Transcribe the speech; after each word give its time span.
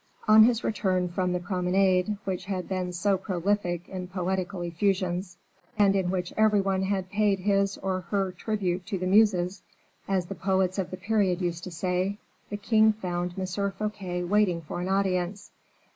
On 0.27 0.45
his 0.45 0.63
return 0.63 1.09
from 1.09 1.31
the 1.31 1.39
promenade, 1.39 2.17
which 2.23 2.45
had 2.45 2.67
been 2.67 2.91
so 2.91 3.19
prolific 3.19 3.87
in 3.87 4.07
poetical 4.07 4.63
effusions, 4.63 5.37
and 5.77 5.95
in 5.95 6.09
which 6.09 6.33
every 6.35 6.59
one 6.59 6.81
had 6.81 7.11
paid 7.11 7.37
his 7.41 7.77
or 7.77 8.01
her 8.09 8.31
tribute 8.31 8.83
to 8.87 8.97
the 8.97 9.05
Muses, 9.05 9.61
as 10.07 10.25
the 10.25 10.33
poets 10.33 10.79
of 10.79 10.89
the 10.89 10.97
period 10.97 11.39
used 11.39 11.63
to 11.65 11.71
say, 11.71 12.17
the 12.49 12.57
king 12.57 12.93
found 12.93 13.35
M. 13.37 13.45
Fouquet 13.45 14.23
waiting 14.23 14.61
for 14.63 14.81
an 14.81 14.89
audience. 14.89 15.51